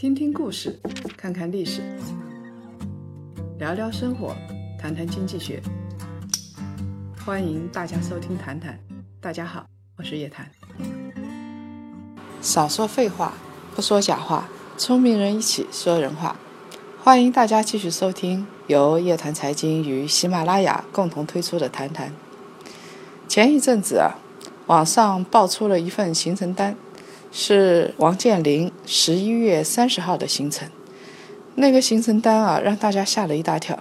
[0.00, 0.80] 听听故事，
[1.14, 1.82] 看看历史，
[3.58, 4.34] 聊聊生活，
[4.80, 5.62] 谈谈经济学。
[7.22, 8.72] 欢迎大家收听《谈谈》，
[9.20, 9.66] 大家好，
[9.98, 10.50] 我是叶檀。
[12.40, 13.34] 少说废话，
[13.76, 16.34] 不说假话，聪明人一起说人话。
[17.02, 22.08] 欢迎大家继续收听由叶檀财经与喜马拉雅共同推出的《谈谈》。
[23.28, 24.16] 前一阵子啊，
[24.64, 26.74] 网上爆出了一份行程单。
[27.32, 30.68] 是王健林十一月三十号的行程，
[31.54, 33.78] 那个行程单啊，让大家吓了一大跳。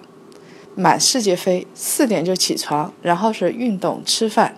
[0.75, 4.55] 满世界飞，四点就起床，然后是运动、吃饭。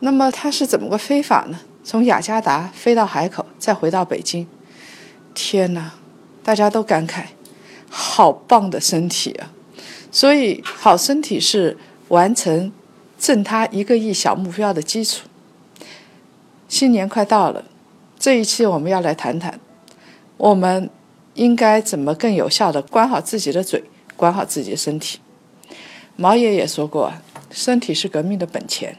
[0.00, 1.60] 那么他是怎么个飞法呢？
[1.84, 4.46] 从雅加达飞到海口，再回到北京。
[5.34, 5.92] 天哪，
[6.42, 7.24] 大家都感慨，
[7.88, 9.52] 好棒的身体啊！
[10.10, 11.76] 所以，好身体是
[12.08, 12.72] 完成
[13.18, 15.28] 挣他一个亿小目标的基础。
[16.68, 17.64] 新年快到了。
[18.20, 19.58] 这一期我们要来谈谈，
[20.36, 20.90] 我们
[21.32, 23.82] 应该怎么更有效的管好自己的嘴，
[24.14, 25.20] 管好自己的身体。
[26.16, 27.14] 毛爷爷说过，
[27.50, 28.98] 身体是革命的本钱，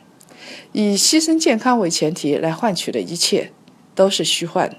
[0.72, 3.52] 以牺牲健康为前提来换取的一切
[3.94, 4.76] 都是虚幻。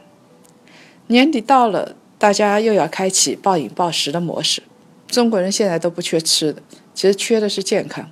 [1.06, 4.64] 年底到了，大家又要开启暴饮暴食的模式。
[5.06, 6.60] 中国人现在都不缺吃的，
[6.92, 8.10] 其实缺的是健康。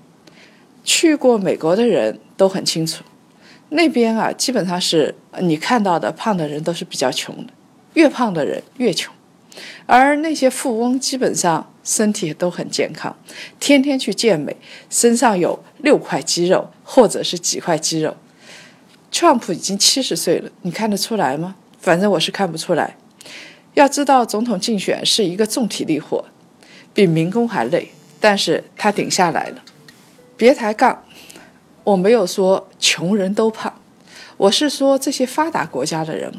[0.85, 3.03] 去过美国的人都很清楚。
[3.71, 7.53] 那边啊，基本上是你看到的胖的人都是比较穷的，
[7.95, 9.15] 越胖的人越穷，
[9.87, 13.17] 而那些富翁基本上身体都很健康，
[13.61, 14.57] 天天去健美，
[14.89, 18.17] 身上有六块肌肉或者是几块肌肉。
[19.13, 21.55] Trump 已经七十岁了，你看得出来吗？
[21.79, 22.97] 反正我是看不出来。
[23.75, 26.25] 要知道，总统竞选是一个重体力活，
[26.93, 29.63] 比民工还累，但是他顶下来了。
[30.37, 31.05] 别抬杠。
[31.85, 33.73] 我没有说穷人都胖，
[34.37, 36.33] 我是说这些发达国家的人，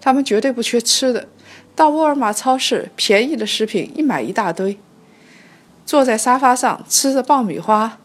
[0.00, 1.28] 他们绝对不缺吃的。
[1.74, 4.78] 到沃尔玛超市，便宜的食品一买一大堆。
[5.86, 7.98] 坐在沙发上吃着爆米花，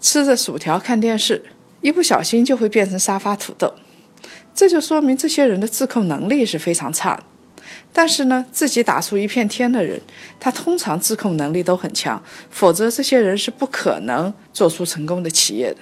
[0.00, 1.44] 吃着薯条看电视，
[1.80, 3.72] 一不小心就会变成沙发土豆。
[4.54, 7.22] 这就说明这些人的自控能力是非常差的。
[7.92, 10.00] 但是呢，自己打出一片天的人，
[10.40, 15.76] 他通常自控能力都很强，否则这些人是不可能做出成功的企业的。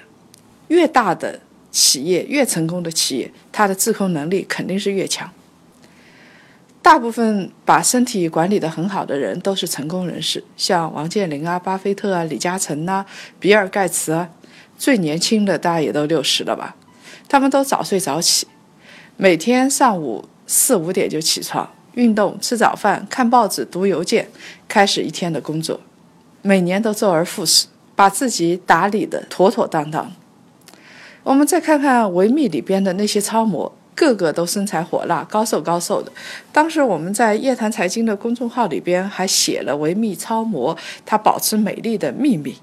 [0.70, 5.28] 越大的企业，越成功的企业，它的自控能力肯定是越强。
[6.80, 13.04] 大部分把身体管理得很好的人都是成功人士，像王健林啊、巴菲特啊、李嘉诚呐、
[13.38, 14.30] 比尔盖茨啊，
[14.78, 16.76] 最年轻的大家也都六十了吧？
[17.28, 18.46] 他们都早睡早起，
[19.16, 24.28] 每天上午四五点就起床，运动、吃早饭、看报纸、读邮件，
[24.66, 25.80] 开始一天的工作，
[26.42, 30.12] 每年都周而复始，把自己打理得妥妥当当。
[31.30, 36.10] 我们再看看维密里边的那些超模，个个都身材火辣、高瘦高瘦的。
[36.50, 40.76] 当时我们在夜谈财经的公众号里边还写了维密超模
[41.06, 42.56] 她保持美丽的秘密。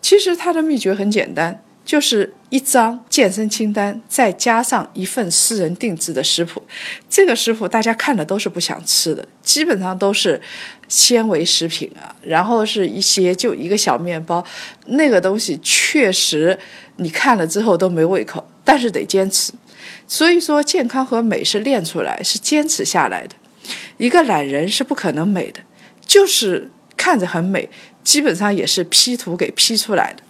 [0.00, 6.62] 其实她的秘诀很简单，就是一张健身清单，再加上一份私人定制的食谱。
[7.08, 10.40] 这个食谱大家看了都是不想吃的，基本上都是
[10.88, 14.44] 纤维食品啊，然后是一些就一个小面包，
[14.86, 16.58] 那个东西确实。
[16.96, 19.52] 你看了之后都没胃口，但是得坚持。
[20.06, 23.34] 所以说，健康和美是练出来，是坚持下来的。
[23.96, 25.58] 一个懒人是不可能美的，
[26.06, 27.68] 就是看着很美，
[28.04, 30.22] 基本上也是 P 图给 P 出来的。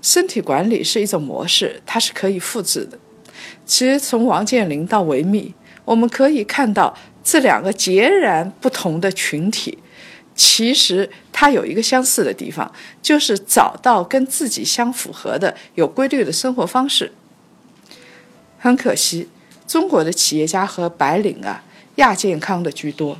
[0.00, 2.98] 身体管理是一种模式，它是可以复制的。
[3.66, 5.54] 其实从王健林到维密，
[5.84, 9.78] 我们可以看到这两个截然不同的群体。
[10.34, 12.70] 其实它有一个相似的地方，
[13.02, 17.12] 就是找到跟自己相符合的有规律的生活方式。
[18.58, 19.28] 很可惜，
[19.66, 21.64] 中国的企业家和白领啊，
[21.96, 23.18] 亚健康的居多。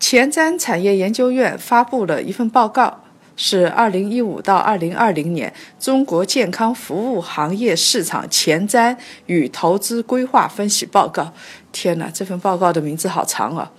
[0.00, 3.04] 前瞻产业研究院发布了一份报告，
[3.36, 11.32] 是二零一五到二零二零年中国健康服务行业市场前瞻与投资规划分析报告。
[11.70, 13.70] 天哪，这份报告的名字好长啊！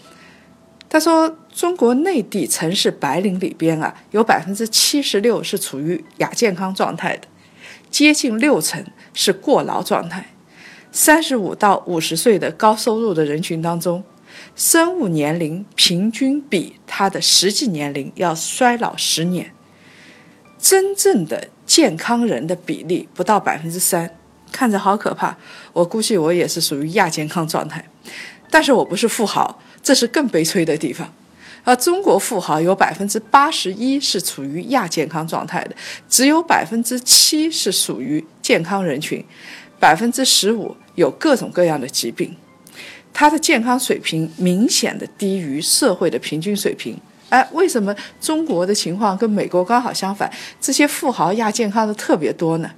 [0.89, 7.27] 他说，中国内地城市白领里边啊，有百分之七十六是处于亚健康状态的，
[7.89, 10.27] 接近六成是过劳状态。
[10.91, 14.03] 三十五到五十岁的高收入的人群当中，
[14.55, 19.51] 生物年龄平均比他的实际年龄要衰老十年。
[20.59, 24.09] 真正的健康人的比例不到百分之三，
[24.51, 25.37] 看着好可怕。
[25.73, 27.83] 我估计我也是属于亚健康状态，
[28.49, 29.61] 但是我不是富豪。
[29.83, 31.13] 这是更悲催的地方，
[31.63, 35.75] 而中国富豪有百分之八十一是处于亚健康状态的，
[36.09, 39.23] 只有百分之七是属于健康人群，
[39.79, 42.35] 百分之十五有各种各样的疾病。
[43.13, 46.99] 他的健康水平明显的低于社会的平均水平。
[47.29, 50.31] 哎，为什么中国的情况跟美国刚好相反？
[50.61, 52.71] 这些富豪亚健康的特别多呢？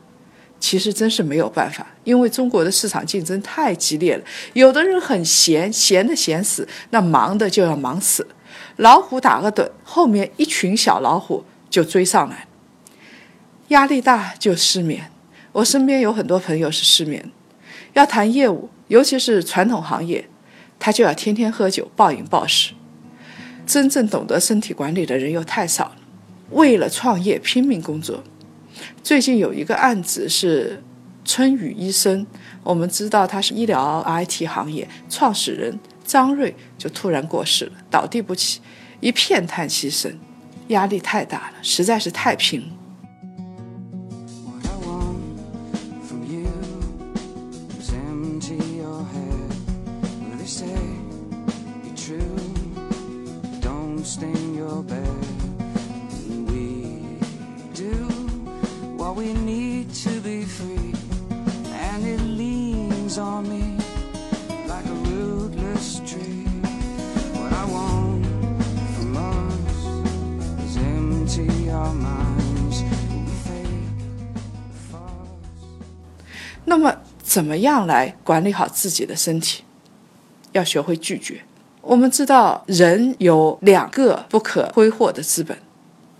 [0.59, 4.23] 其实真是没有办法，因为中国的市场竞争太激烈了。
[4.53, 8.27] 有的人很闲，闲的闲死，那忙的就要忙死。
[8.75, 12.45] 老虎打个盹，后面一群小老虎就追上来。
[13.69, 15.11] 压力大就失眠，
[15.53, 17.31] 我身边有很多朋友是失眠。
[17.93, 20.27] 要谈业务，尤其是传统行业，
[20.77, 22.73] 他就要天天喝酒，暴饮暴食。
[23.69, 25.95] 真正懂得身体管理的人又太少了，
[26.49, 28.23] 为了创业拼命工作。
[29.03, 30.81] 最近有一个案子是
[31.23, 32.25] 春雨医生，
[32.63, 38.59] 我们知道他是医疗 IT 行业创始人张瑞，就突然过世了，倒地不起，
[39.01, 40.17] 一片叹息声，
[40.69, 42.67] 压力太大了，实在是太拼了。
[76.69, 79.63] 那么，怎么样来管理好自己的身体？
[80.51, 81.41] 要学会拒绝。
[81.81, 85.57] 我们知道，人有两个不可挥霍的资本，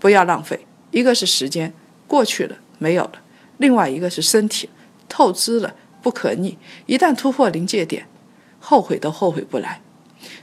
[0.00, 0.66] 不要浪费。
[0.90, 1.72] 一个是时间，
[2.08, 3.12] 过去了没有了；
[3.58, 4.68] 另外一个是身体，
[5.08, 6.58] 透支了不可逆。
[6.86, 8.08] 一旦突破临界点，
[8.58, 9.80] 后悔都后悔不来。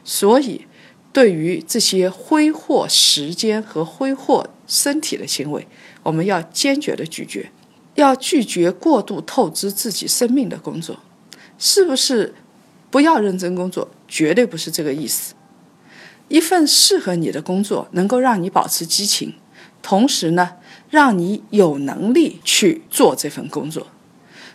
[0.05, 0.65] 所以，
[1.11, 5.67] 对于这些挥霍时间和挥霍身体的行为，
[6.03, 7.51] 我们要坚决的拒绝。
[7.97, 10.97] 要拒绝过度透支自己生命的工作，
[11.57, 12.35] 是不是？
[12.91, 15.33] 不要认真工作，绝对不是这个意思。
[16.27, 19.33] 一份适合你的工作，能够让你保持激情，
[19.81, 20.53] 同时呢，
[20.91, 23.87] 让你有能力去做这份工作。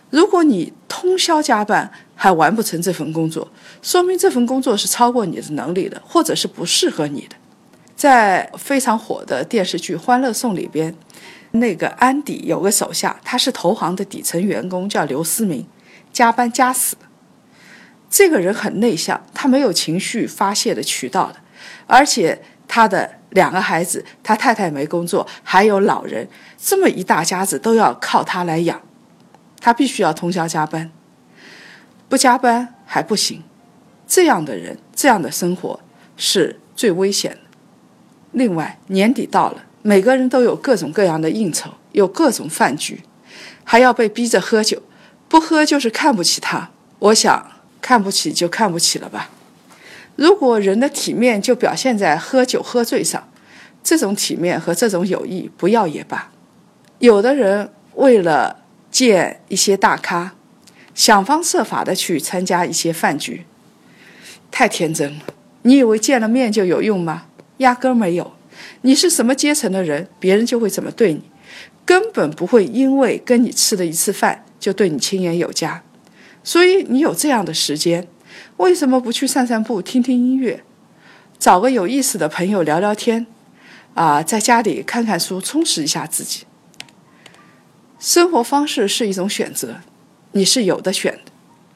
[0.09, 3.51] 如果你通宵加班还完不成这份工作，
[3.81, 7.35] 说明这份工作是超过你的能力的，或者是不适合你的。
[7.95, 10.95] 在非常火的电视剧《欢乐颂》里边。
[11.55, 15.67] 那个安迪有个手下，他是投行的底层员工，叫刘思明，
[16.11, 16.97] 加班加死。
[18.09, 21.35] 这个人很内向，他没有情绪发泄的渠道的，
[21.85, 26.27] 而且他的两个孩子，他太太没工作，还有老人，
[26.57, 28.81] 这么一大家子都要靠他来养，
[29.59, 30.91] 他必须要通宵加班，
[32.09, 33.43] 不加班还不行。
[34.07, 35.79] 这样的人，这样的生活
[36.17, 37.37] 是最危险的。
[38.31, 39.63] 另外，年底到了。
[39.83, 43.01] 每个人都有各种各样的应酬，有各种饭局，
[43.63, 44.81] 还要被逼着喝酒，
[45.27, 46.69] 不喝就是看不起他。
[46.99, 47.51] 我想，
[47.81, 49.29] 看不起就看不起了吧。
[50.15, 53.27] 如果人的体面就表现在喝酒喝醉上，
[53.83, 56.31] 这种体面和这种友谊不要也罢。
[56.99, 60.33] 有的人为了见一些大咖，
[60.95, 63.45] 想方设法的去参加一些饭局，
[64.49, 65.23] 太天真了。
[65.63, 67.25] 你以为见了面就有用吗？
[67.57, 68.33] 压根没有。
[68.83, 71.21] 你是什么阶层的人，别人就会怎么对你，
[71.85, 75.83] 根本不会因为跟你吃了一次饭就对你亲言有加。
[76.43, 78.07] 所以你有这样的时间，
[78.57, 80.63] 为什么不去散散步、听听音乐，
[81.39, 83.25] 找个有意思的朋友聊聊天，
[83.93, 86.45] 啊，在家里看看书，充实一下自己。
[87.99, 89.77] 生活方式是一种选择，
[90.33, 91.32] 你是有的选的。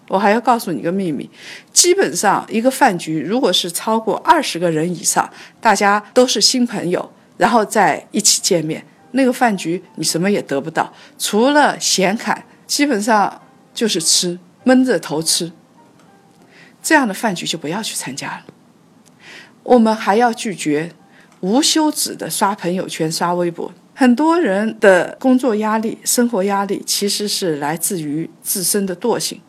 [0.08, 1.30] 我还要告诉你个秘密，
[1.74, 13.42] 基本上一个饭局，如果是超过二十个人以上，大家都是新朋友，然后在一起见面，那个饭局你什么也得不到，除了闲侃，基本上
[13.74, 15.52] 就是吃，闷着头吃。
[16.82, 18.46] 这样的饭局就不要去参加了。
[19.64, 20.92] 我们还要拒绝
[21.42, 23.74] 无休止的刷朋友圈、刷微博。
[23.94, 29.42] 很多人的工作压力、生活压力，其实是来自于自身的惰性。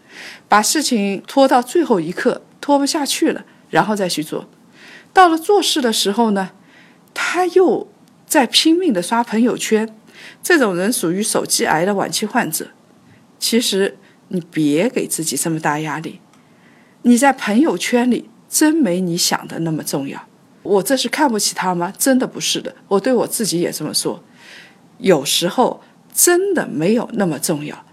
[0.49, 4.49] 把事情拖到最后一刻，拖不下去了，然后再去做。
[5.13, 6.51] 到了做事的时候呢，
[7.15, 7.89] 他又
[8.27, 9.95] 在拼命的刷朋友圈。
[10.43, 12.69] 这种人属于手机癌的晚期患者。
[13.39, 13.97] 其实
[14.29, 16.21] 你别给自己这么大压力。
[17.03, 20.27] 你在朋友圈里真没你想的那么重要。
[20.63, 21.93] 我这是看不起他吗？
[21.97, 22.75] 真的不是的。
[22.89, 24.23] 我对我自己也这么说。
[24.99, 25.81] 有时候
[26.13, 27.87] 真的没有那么重要。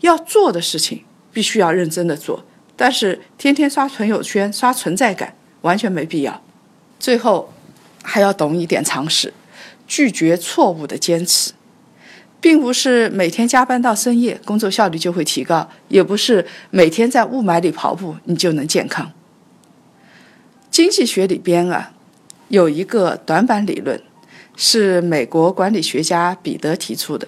[0.00, 1.04] 要做的事情。
[1.32, 2.44] 必须要认真的做，
[2.76, 6.42] 但是天天刷朋友圈、刷存在感完全没必要。
[6.98, 7.52] 最后
[8.02, 9.32] 还要懂一点常识，
[9.86, 11.52] 拒绝错误的坚持，
[12.40, 19.12] 并不是每天加班到深夜工作效率就会提高，也不是每天在雾霾里跑步你就能健康。
[20.70, 21.92] 经济学里边啊，
[22.48, 24.00] 有一个短板理论，
[24.56, 27.26] 是美国管理学家彼得提出的，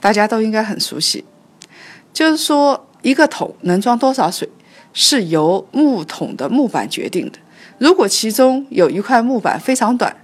[0.00, 1.24] 大家都应该很熟悉。
[2.12, 4.48] 就是说，一个桶能装多少水，
[4.92, 7.38] 是由木桶的木板决定的。
[7.78, 10.14] 如果其中有一块木板非常短，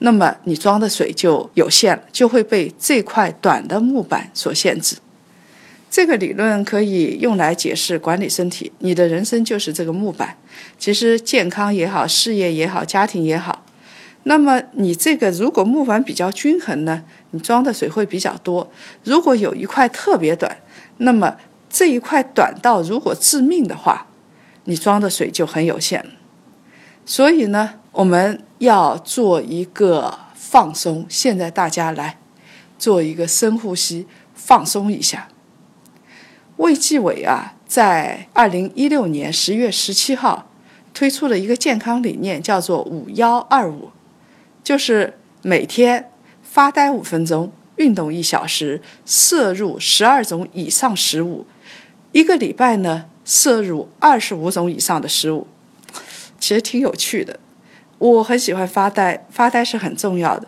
[0.00, 4.96] 那么你装的水就有限了，就会被这块短的木板所限制。
[5.88, 8.72] 这个理论可以用来解释管理身体。
[8.80, 10.36] 你的人生就是这个木板。
[10.76, 13.64] 其实健康也好，事业也好，家庭也好，
[14.24, 18.68] 那么你这个如果木板比较均衡呢，你装的水会比较多。
[19.04, 20.56] 如果有一块特别短，
[20.96, 21.36] 那么
[21.74, 24.06] 这一块短到如果致命的话，
[24.62, 26.06] 你装的水就很有限。
[27.04, 31.04] 所以呢，我们要做一个放松。
[31.08, 32.18] 现在大家来
[32.78, 35.26] 做一个深呼吸，放松一下。
[36.58, 40.48] 卫计委啊，在二零一六年十月十七号
[40.94, 43.90] 推出了一个健康理念，叫做“五幺二五”，
[44.62, 46.12] 就是每天
[46.44, 51.44] 发呆五分钟，运动一小时，摄入十二种以上食物，
[52.14, 55.48] 一个礼拜呢摄入二十五种以上的食物。
[56.38, 57.40] 其实挺有趣的，
[57.98, 60.46] 我很喜欢发呆，发呆是很重要的，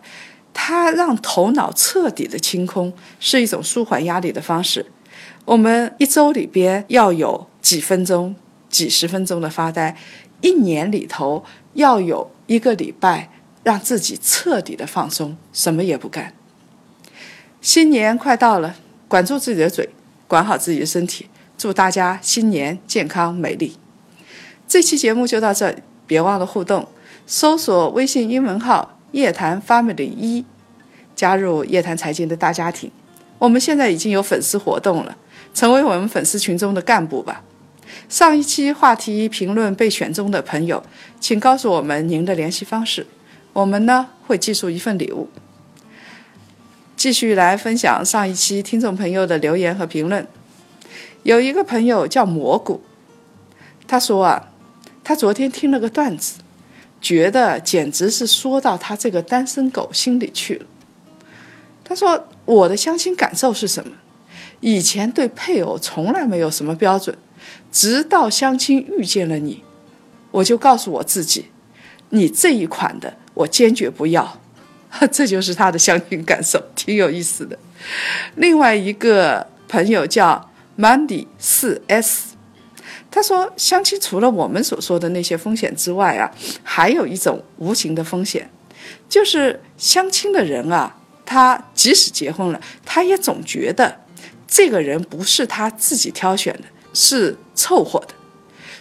[0.55, 4.87] 它让头脑彻底的清空，是一种舒缓压力的方式。
[5.45, 8.37] 我们一周里边要有几分钟、
[8.69, 9.97] 几十分钟的发呆，
[10.43, 11.45] 一年里头
[11.75, 13.29] 要有一个礼拜
[13.65, 16.33] 让自己彻底的放松，什么也不干。
[17.61, 18.77] 新年快到了，
[19.09, 19.89] 管住自己的嘴，
[20.29, 21.27] 管好自己的身体，
[21.57, 23.77] 祝大家新年健康美丽。
[24.69, 26.89] 这期节目就到这里，别忘了互动，
[27.27, 30.45] 搜索微信英文号“夜谈 Family 一”，
[31.17, 32.91] 加入夜谈财经的大家庭。
[33.39, 35.17] 我们现在已经有粉丝活动了。
[35.55, 37.43] 成为我们粉丝群中的干部吧。
[38.11, 40.83] 上一期话题评论被选中的朋友，
[41.19, 43.07] 请告诉我们您的联系方式，
[43.55, 45.31] 我们呢会寄出一份礼物。
[46.95, 50.27] 继续来分享上一期听众朋友的留言和评论。
[51.27, 52.81] 有一个朋友叫蘑菇，
[53.89, 54.49] 他说啊，
[55.03, 56.39] 他昨天听了个段子，
[57.01, 60.67] 觉得简直是说到他这个单身狗心里去了。
[61.83, 63.93] 他说我的相亲感受是什么？
[64.61, 67.19] 以前对配偶从来没有什么标准，
[67.73, 69.65] 直到相亲遇见了你，
[70.31, 71.47] 我就告诉我自己，
[72.11, 74.41] 你这一款的我坚决不要。
[75.11, 77.59] 这就是他的相亲感受，挺有意思的。
[78.37, 80.46] 另外一个朋友叫
[80.79, 82.37] Mandy 四 S，
[83.11, 86.31] 他说相亲除了我们所说的那些风险之外啊，
[86.63, 88.51] 还有一种无形的风险，
[89.09, 94.01] 就是相亲的人啊，他即使结婚了，他也总觉得。
[94.49, 96.63] 这个人不是他自己挑选的，
[96.95, 98.15] 是凑合的，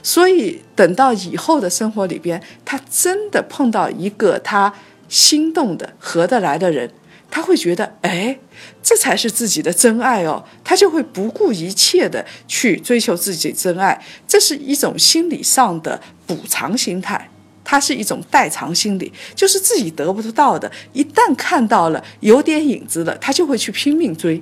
[0.04, 4.72] 所以等到以后的生活里边，他真的碰到一个他
[5.10, 6.92] 心动的、合得来的人，
[7.30, 8.40] 他会觉得，哎，
[8.82, 17.30] 这才是自己的真爱哦，他就会不顾一切的去追求自己真爱，这是一种心理上的补偿心态，
[17.64, 24.42] 它是一种代偿心理，就是自己得不到的，一旦看到了有点影子了，他就会去拼命追。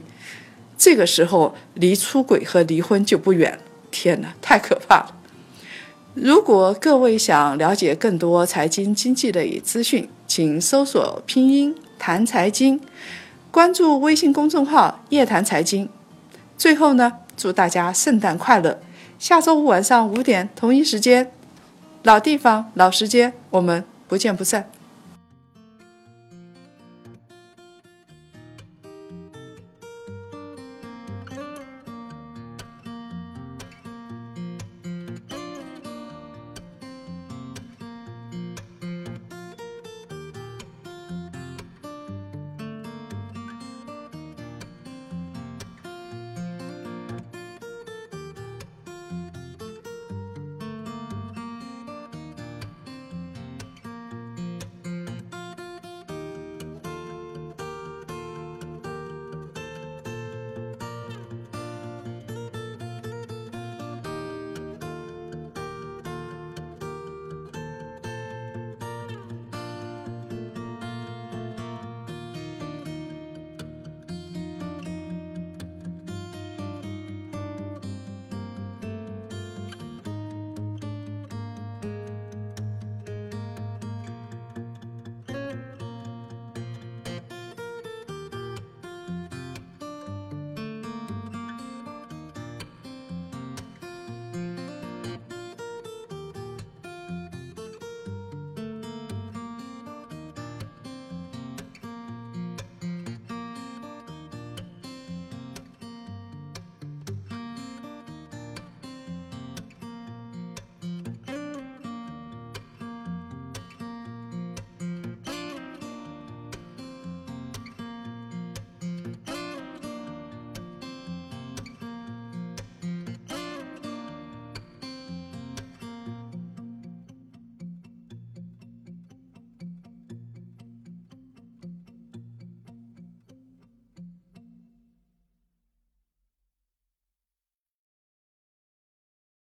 [0.78, 3.60] 这个时候离出轨和离婚就不远了。
[3.90, 5.16] 天哪，太可怕了！
[6.14, 11.74] 如果各位想了解更多财经经济类资讯，请搜索拼音
[12.06, 12.82] 谈财经，
[13.50, 15.88] 关注微信公众号夜谈财经。
[16.58, 18.82] 最后呢，祝大家圣诞快乐！
[19.18, 21.32] 下周五晚上五点同一时间，
[22.02, 24.70] 老地方老时间，我们不见不散。